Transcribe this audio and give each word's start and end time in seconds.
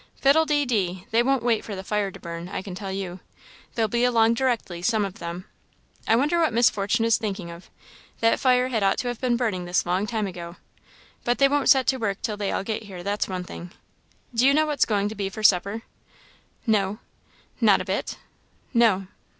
"Fiddle 0.15 0.47
de 0.47 0.65
dee! 0.65 1.05
they 1.11 1.21
won't 1.21 1.43
wait 1.43 1.63
for 1.63 1.75
the 1.75 1.83
fire 1.83 2.09
to 2.09 2.19
burn, 2.19 2.49
I 2.49 2.63
can 2.63 2.73
tell 2.73 2.91
you. 2.91 3.19
They'll 3.75 3.87
be 3.87 4.03
along 4.03 4.33
directly, 4.33 4.81
some 4.81 5.05
of 5.05 5.19
them. 5.19 5.45
I 6.07 6.15
wonder 6.15 6.39
what 6.39 6.53
Miss 6.53 6.71
Fortune 6.71 7.05
is 7.05 7.19
thinking 7.19 7.51
of 7.51 7.69
that 8.19 8.39
fire 8.39 8.69
had 8.69 8.81
ought 8.81 8.97
to 9.01 9.09
have 9.09 9.21
been 9.21 9.37
burning 9.37 9.65
this 9.65 9.85
long 9.85 10.07
time 10.07 10.25
ago 10.25 10.55
but 11.23 11.37
they 11.37 11.47
won't 11.47 11.69
set 11.69 11.85
to 11.85 11.97
work 11.97 12.23
till 12.23 12.35
they 12.35 12.51
all 12.51 12.63
get 12.63 12.81
here, 12.81 13.03
that's 13.03 13.27
one 13.27 13.43
thing. 13.43 13.73
Do 14.33 14.47
you 14.47 14.55
know 14.55 14.65
what's 14.65 14.85
going 14.85 15.07
to 15.07 15.13
be 15.13 15.29
for 15.29 15.43
supper?" 15.43 15.83
"No." 16.65 16.97
"Not 17.61 17.79
a 17.79 17.85
bit?" 17.85 18.17
"No." 18.73 19.05